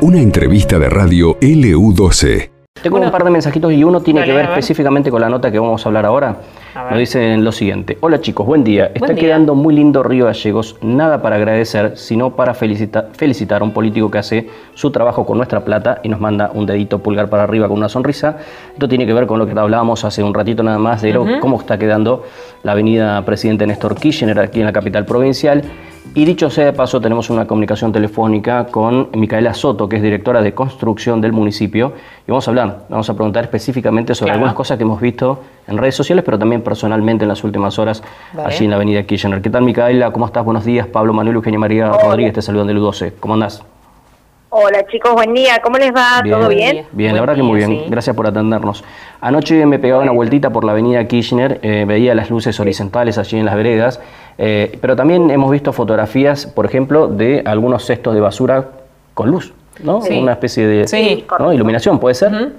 [0.00, 2.50] Una entrevista de radio LU12.
[2.82, 5.58] Tengo un par de mensajitos y uno tiene que ver específicamente con la nota que
[5.58, 6.36] vamos a hablar ahora.
[6.74, 7.98] Nos dicen lo siguiente.
[8.00, 8.90] Hola chicos, buen día.
[8.94, 10.76] Está quedando muy lindo Río Gallegos.
[10.80, 15.66] Nada para agradecer, sino para felicitar a un político que hace su trabajo con nuestra
[15.66, 18.38] plata y nos manda un dedito pulgar para arriba con una sonrisa.
[18.72, 21.60] Esto tiene que ver con lo que hablábamos hace un ratito nada más de cómo
[21.60, 22.24] está quedando
[22.62, 25.62] la avenida Presidente Néstor Kirchner aquí en la capital provincial.
[26.14, 30.42] Y dicho sea de paso, tenemos una comunicación telefónica con Micaela Soto, que es directora
[30.42, 31.94] de construcción del municipio,
[32.26, 35.78] y vamos a hablar, vamos a preguntar específicamente sobre algunas cosas que hemos visto en
[35.78, 38.02] redes sociales, pero también personalmente en las últimas horas
[38.44, 39.40] allí en la avenida Kirchner.
[39.40, 40.12] ¿Qué tal, Micaela?
[40.12, 40.44] ¿Cómo estás?
[40.44, 40.86] Buenos días.
[40.86, 43.12] Pablo Manuel Eugenia María Rodríguez te saludan del U12.
[43.20, 43.62] ¿Cómo andás?
[44.54, 45.60] Hola chicos, buen día.
[45.62, 46.22] ¿Cómo les va?
[46.28, 46.84] ¿Todo bien?
[46.92, 47.84] Bien, la verdad que muy bien.
[47.88, 48.84] Gracias por atendernos.
[49.22, 53.38] Anoche me pegaba una vueltita por la avenida Kirchner, eh, veía las luces horizontales allí
[53.38, 53.98] en las veredas,
[54.36, 58.68] eh, pero también hemos visto fotografías, por ejemplo, de algunos cestos de basura
[59.14, 60.00] con luz, ¿no?
[60.00, 62.52] Una especie de iluminación, ¿puede ser?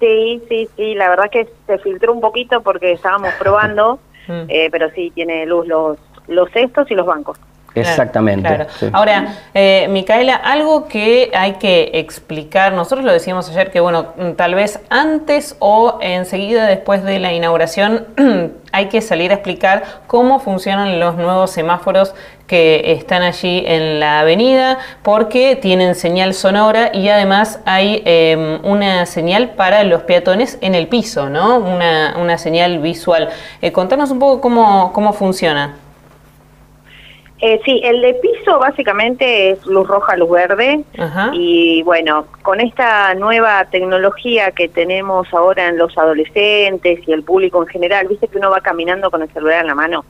[0.00, 0.94] Sí, sí, sí.
[0.94, 4.44] La verdad que se filtró un poquito porque estábamos probando, mm.
[4.48, 7.38] eh, pero sí tiene luz los, los cestos y los bancos.
[7.74, 8.66] Exactamente.
[8.92, 14.54] Ahora, eh, Micaela, algo que hay que explicar, nosotros lo decíamos ayer que, bueno, tal
[14.54, 18.06] vez antes o enseguida después de la inauguración
[18.72, 22.14] hay que salir a explicar cómo funcionan los nuevos semáforos
[22.46, 29.04] que están allí en la avenida, porque tienen señal sonora y además hay em, una
[29.04, 31.58] señal para los peatones en el piso, ¿no?
[31.58, 33.28] Una, una señal visual.
[33.60, 35.76] Eh, contanos un poco cómo, cómo funciona.
[37.40, 40.84] Eh, sí, el de piso básicamente es luz roja, luz verde.
[41.32, 47.62] Y bueno, con esta nueva tecnología que tenemos ahora en los adolescentes y el público
[47.62, 50.04] en general, viste que uno va caminando con el celular en la mano,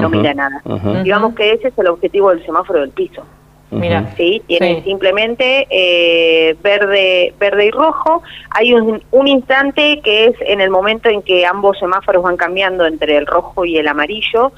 [0.00, 0.62] no mira nada.
[1.02, 3.24] Digamos que ese es el objetivo del semáforo del piso.
[3.70, 8.22] Mira, sí, tiene simplemente eh, verde, verde y rojo.
[8.50, 12.86] Hay un, un instante que es en el momento en que ambos semáforos van cambiando
[12.86, 14.52] entre el rojo y el amarillo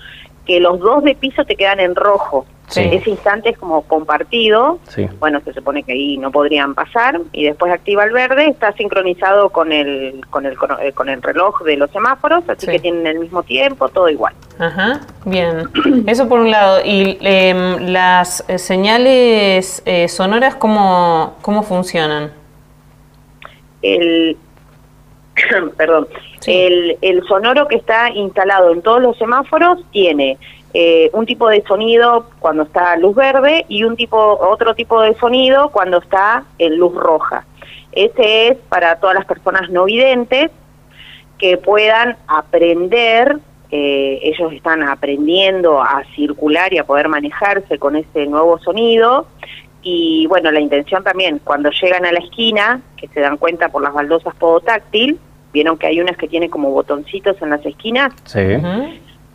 [0.48, 2.47] que los dos de piso te quedan en rojo.
[2.75, 4.78] Ese instante es como compartido.
[5.20, 8.48] Bueno, se supone que ahí no podrían pasar y después activa el verde.
[8.48, 12.78] Está sincronizado con el con el eh, con el reloj de los semáforos, así que
[12.78, 14.34] tienen el mismo tiempo, todo igual.
[14.59, 15.69] Ajá, bien.
[16.06, 16.80] Eso por un lado.
[16.84, 22.32] Y em, las eh, señales eh, sonoras, ¿cómo, ¿cómo funcionan?
[23.80, 24.36] El,
[25.76, 26.09] perdón,
[26.48, 30.38] el, el, sonoro que está instalado en todos los semáforos tiene
[30.75, 35.14] eh, un tipo de sonido cuando está luz verde y un tipo otro tipo de
[35.14, 37.44] sonido cuando está en luz roja.
[37.92, 40.50] Ese es para todas las personas no videntes
[41.38, 43.38] que puedan aprender,
[43.70, 49.26] eh, ellos están aprendiendo a circular y a poder manejarse con ese nuevo sonido
[49.82, 53.82] y bueno, la intención también, cuando llegan a la esquina, que se dan cuenta por
[53.82, 55.19] las baldosas podotáctil,
[55.53, 58.12] vieron que hay unas que tienen como botoncitos en las esquinas.
[58.25, 58.41] Sí.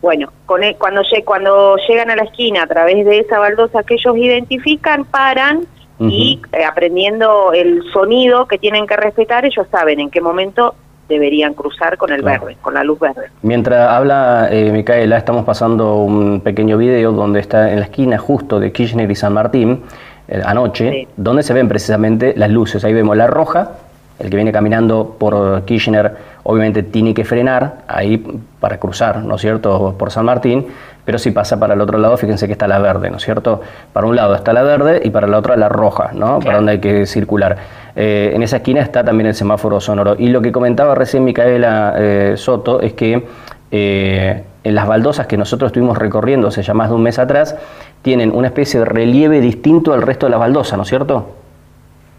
[0.00, 3.94] Bueno, con e, cuando, cuando llegan a la esquina a través de esa baldosa que
[3.94, 5.66] ellos identifican, paran
[5.98, 10.74] y eh, aprendiendo el sonido que tienen que respetar, ellos saben en qué momento
[11.08, 13.28] deberían cruzar con el verde, con la luz verde.
[13.42, 18.58] Mientras habla eh, Micaela, estamos pasando un pequeño video donde está en la esquina justo
[18.58, 19.82] de Kirchner y San Martín,
[20.28, 22.84] eh, anoche, donde se ven precisamente las luces.
[22.84, 23.72] Ahí vemos la roja,
[24.18, 28.18] el que viene caminando por Kirchner obviamente tiene que frenar ahí
[28.60, 30.66] para cruzar, ¿no es cierto?, por San Martín,
[31.04, 33.60] pero si pasa para el otro lado, fíjense que está la verde, ¿no es cierto?
[33.92, 36.38] Para un lado está la verde y para la otra la roja, ¿no?
[36.38, 37.56] Para donde hay que circular.
[37.94, 40.16] Eh, en esa esquina está también el semáforo sonoro.
[40.18, 43.26] Y lo que comentaba recién Micaela eh, Soto es que
[43.70, 47.54] eh, en las baldosas que nosotros estuvimos recorriendo hace ya más de un mes atrás,
[48.00, 51.43] tienen una especie de relieve distinto al resto de las baldosas, ¿no es cierto?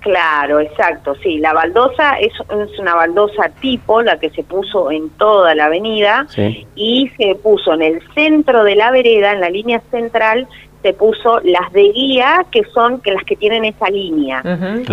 [0.06, 1.40] Claro, exacto, sí.
[1.40, 2.32] La baldosa es,
[2.78, 6.28] una baldosa tipo, la que se puso en toda la avenida,
[6.76, 10.48] y se puso en el centro de la vereda, en la línea central,
[10.84, 14.44] se puso las de guía, que son que las que tienen esa línea.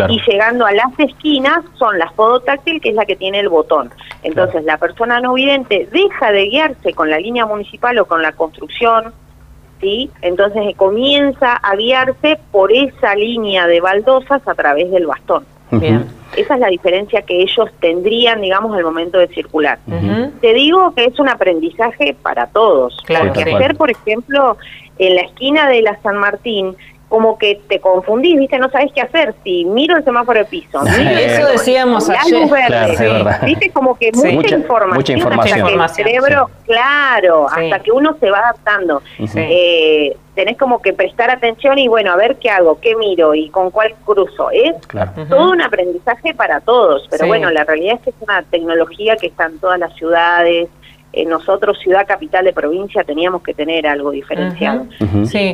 [0.08, 3.90] Y llegando a las esquinas son las podotáctil, que es la que tiene el botón.
[4.22, 8.32] Entonces la persona no vidente deja de guiarse con la línea municipal o con la
[8.32, 9.12] construcción
[9.82, 10.08] ¿sí?
[10.22, 15.44] Entonces eh, comienza a guiarse por esa línea de baldosas a través del bastón.
[15.72, 16.06] Bien.
[16.36, 19.78] Esa es la diferencia que ellos tendrían, digamos, al momento de circular.
[20.40, 22.96] Te digo que es un aprendizaje para todos.
[23.04, 24.56] Claro, porque hacer, por ejemplo,
[24.98, 26.76] en la esquina de la San Martín,
[27.12, 28.58] como que te confundís, ¿viste?
[28.58, 29.34] No sabes qué hacer.
[29.44, 32.48] Si miro el semáforo de piso, eso decíamos ayer.
[33.44, 33.70] ¿Viste?
[33.70, 34.94] Como que mucha, información.
[34.94, 35.58] Mucha información.
[35.60, 39.02] Hasta que el cerebro, claro, hasta que uno se va adaptando.
[39.36, 43.50] Eh, tenés como que prestar atención y bueno, a ver qué hago, qué miro y
[43.50, 44.50] con cuál cruzo.
[44.50, 44.74] Es
[45.28, 49.26] todo un aprendizaje para todos, pero bueno, la realidad es que es una tecnología que
[49.26, 50.70] está en todas las ciudades,
[51.26, 54.86] nosotros, ciudad capital de provincia, teníamos que tener algo diferenciado.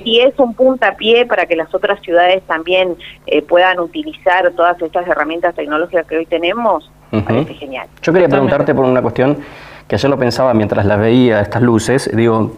[0.05, 2.97] Y es un puntapié para que las otras ciudades también
[3.27, 7.89] eh, puedan utilizar todas estas herramientas tecnológicas que hoy tenemos, parece genial.
[8.03, 9.39] Yo quería preguntarte por una cuestión
[9.87, 12.53] que ayer lo pensaba mientras las veía, estas luces, digo,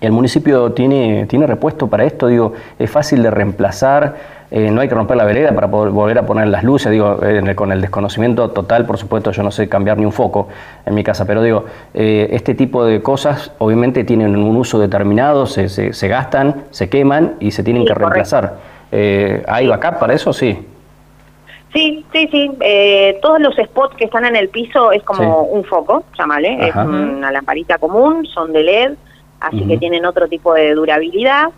[0.00, 2.26] ¿el municipio tiene, tiene repuesto para esto?
[2.26, 4.16] Digo, ¿es fácil de reemplazar?
[4.56, 7.18] Eh, no hay que romper la vereda para poder volver a poner las luces, digo,
[7.56, 10.46] con el desconocimiento total, por supuesto, yo no sé cambiar ni un foco
[10.86, 15.46] en mi casa, pero digo, eh, este tipo de cosas obviamente tienen un uso determinado,
[15.46, 18.58] se, se, gastan, se queman y se tienen que reemplazar.
[18.92, 20.32] Eh, ¿Hay backup para eso?
[20.32, 20.56] Sí.
[21.72, 22.50] Sí, sí, sí.
[23.20, 27.32] todos los spots que están en el piso es como un foco, llámale, es una
[27.32, 28.92] lamparita común, son de LED,
[29.40, 31.48] así que tienen otro tipo de durabilidad.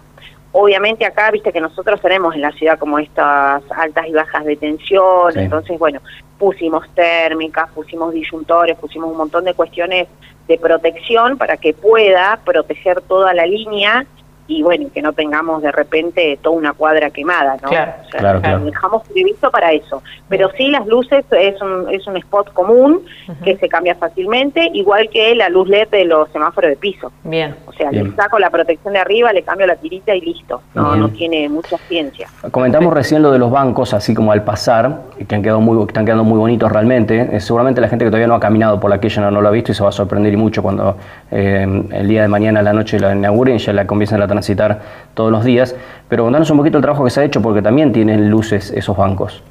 [0.59, 4.57] Obviamente acá, viste que nosotros tenemos en la ciudad como estas altas y bajas de
[4.57, 6.01] tensión, entonces, bueno,
[6.39, 10.09] pusimos térmicas, pusimos disyuntores, pusimos un montón de cuestiones
[10.49, 14.07] de protección para que pueda proteger toda la línea
[14.49, 17.69] y bueno, que no tengamos de repente toda una cuadra quemada, ¿no?
[17.69, 18.65] Claro, claro, claro.
[18.65, 20.03] Dejamos previsto para eso.
[20.29, 23.03] Pero sí, las luces es un, es un spot común
[23.45, 27.13] que se cambia fácilmente, igual que la luz LED de los semáforos de piso.
[27.25, 27.55] Bien.
[27.67, 30.63] O sea, le saco la protección de arriba, le cambio la tirita y listo.
[30.75, 32.29] No, no tiene mucha ciencia.
[32.51, 36.05] Comentamos recién lo de los bancos, así como al pasar, que han quedado muy, están
[36.05, 37.29] quedando muy bonitos realmente.
[37.33, 39.49] Eh, seguramente la gente que todavía no ha caminado por la calle no, no lo
[39.49, 40.97] ha visto y se va a sorprender y mucho cuando
[41.31, 44.27] eh, el día de mañana a la noche la inauguren y ya la comiencen a
[44.37, 44.81] transitar
[45.15, 45.75] todos los días.
[46.09, 48.97] Pero contanos un poquito el trabajo que se ha hecho, porque también tienen luces esos
[48.97, 49.43] bancos.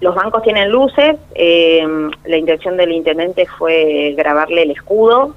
[0.00, 1.86] Los bancos tienen luces, eh,
[2.26, 5.34] la intención del intendente fue grabarle el escudo,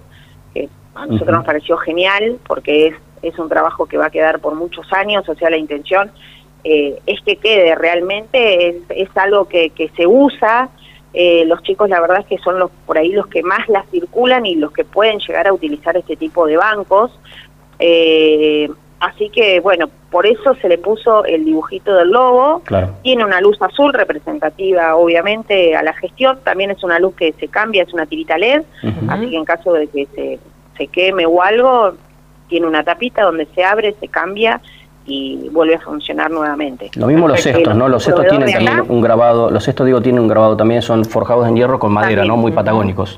[0.54, 4.40] que a nosotros nos pareció genial, porque es, es un trabajo que va a quedar
[4.40, 6.12] por muchos años, o sea, la intención
[6.64, 10.70] eh, es que quede realmente, es, es algo que, que se usa,
[11.14, 13.84] eh, los chicos la verdad es que son los por ahí los que más la
[13.90, 17.12] circulan y los que pueden llegar a utilizar este tipo de bancos,
[17.80, 18.70] eh,
[19.00, 22.62] así que, bueno, por eso se le puso el dibujito del logo.
[23.04, 26.40] Tiene una luz azul representativa, obviamente, a la gestión.
[26.44, 28.64] También es una luz que se cambia, es una tirita LED.
[29.08, 30.40] Así que en caso de que se,
[30.78, 31.94] se queme o algo,
[32.48, 34.62] tiene una tapita donde se abre, se cambia
[35.06, 36.92] y vuelve a funcionar nuevamente.
[36.96, 37.88] Lo mismo los cestos, ¿no?
[37.88, 41.48] Los cestos tienen también un grabado, los cestos digo tienen un grabado también, son forjados
[41.48, 42.36] en hierro con madera, ¿no?
[42.36, 43.18] Muy patagónicos.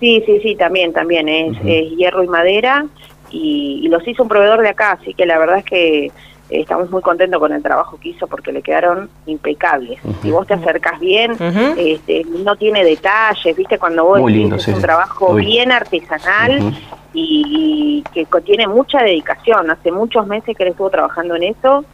[0.00, 2.86] Sí, sí, sí, también, también, es, es hierro y madera
[3.30, 6.12] y, los hizo un proveedor de acá, así que la verdad es que eh,
[6.48, 10.00] estamos muy contentos con el trabajo que hizo porque le quedaron impecables.
[10.22, 11.32] Si vos te acercas bien,
[11.76, 13.78] este, no tiene detalles, ¿viste?
[13.78, 16.72] Cuando vos lindo, es un trabajo bien artesanal
[17.12, 19.70] y, que tiene mucha dedicación.
[19.70, 21.84] Hace muchos meses que él estuvo trabajando en eso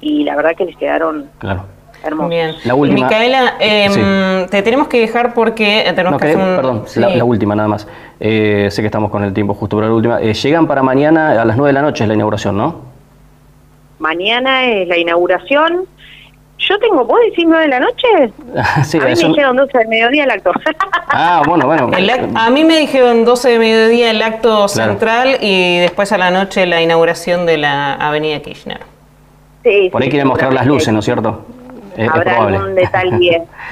[0.00, 1.64] y la verdad que les quedaron claro.
[2.28, 2.54] Bien.
[2.64, 3.06] La última.
[3.06, 7.86] Micaela, em, te tenemos que dejar porque tenemos que, Perdón, la, última nada más.
[8.18, 10.20] Eh, sé que estamos con el tiempo justo para la última.
[10.20, 12.82] Eh, llegan para mañana a las 9 de la noche es la inauguración, ¿no?
[13.98, 15.86] Mañana es la inauguración.
[16.58, 18.06] Yo tengo, ¿vos decís 9 de la noche?
[18.84, 20.52] sí, a mí me dijeron 12 de mediodía el acto.
[21.08, 21.90] ah, bueno, bueno.
[22.34, 26.66] a mí me dijeron 12 de mediodía el acto central y después a la noche
[26.66, 28.80] la inauguración de la avenida Kirchner.
[29.62, 31.44] Sí, Por ahí quieren mostrar las luces, ¿no es cierto?
[32.10, 33.42] Habrá algún detalle.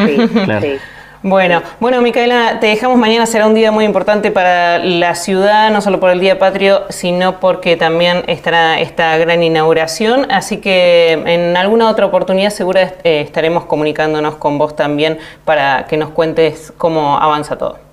[0.60, 0.78] sí,
[1.22, 5.80] Bueno, bueno, Micaela, te dejamos mañana, será un día muy importante para la ciudad, no
[5.80, 11.56] solo por el Día Patrio, sino porque también estará esta gran inauguración, así que en
[11.56, 17.18] alguna otra oportunidad seguro eh, estaremos comunicándonos con vos también para que nos cuentes cómo
[17.18, 17.88] avanza todo.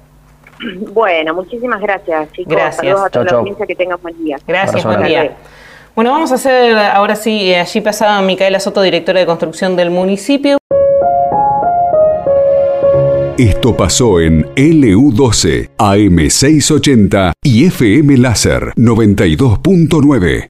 [0.94, 2.54] Bueno, muchísimas gracias, chicos.
[2.54, 2.78] Gracias.
[2.78, 4.38] Saludos a toda la audiencia, que tengan buen día.
[4.48, 5.36] Gracias, buen día.
[5.96, 9.92] Bueno, vamos a hacer ahora sí, eh, allí pasaba Micaela Soto, directora de construcción del
[9.92, 10.58] municipio.
[13.38, 20.44] Esto pasó en LU12, AM680 y FM Láser 92.9.